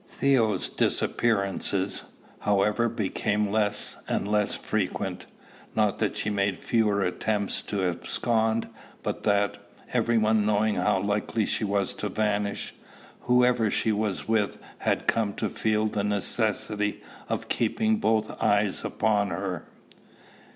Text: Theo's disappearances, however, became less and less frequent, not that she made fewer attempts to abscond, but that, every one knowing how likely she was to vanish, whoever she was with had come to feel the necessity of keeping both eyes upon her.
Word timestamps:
Theo's 0.07 0.67
disappearances, 0.67 2.01
however, 2.39 2.89
became 2.89 3.51
less 3.51 3.97
and 4.07 4.27
less 4.27 4.55
frequent, 4.55 5.27
not 5.75 5.99
that 5.99 6.17
she 6.17 6.31
made 6.31 6.57
fewer 6.57 7.03
attempts 7.03 7.61
to 7.61 7.87
abscond, 7.87 8.67
but 9.03 9.21
that, 9.21 9.59
every 9.93 10.17
one 10.17 10.43
knowing 10.43 10.73
how 10.73 10.99
likely 11.01 11.45
she 11.45 11.63
was 11.63 11.93
to 11.93 12.09
vanish, 12.09 12.73
whoever 13.19 13.69
she 13.69 13.91
was 13.91 14.27
with 14.27 14.57
had 14.79 15.05
come 15.05 15.35
to 15.35 15.49
feel 15.49 15.85
the 15.85 16.03
necessity 16.03 17.03
of 17.29 17.47
keeping 17.47 17.97
both 17.97 18.41
eyes 18.41 18.83
upon 18.83 19.27
her. 19.29 19.67